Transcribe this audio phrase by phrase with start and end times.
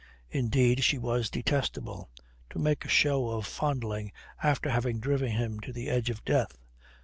[0.31, 2.09] Indeed, she was detestable.
[2.49, 6.57] To make a show of fondling after having driven him to the edge of death!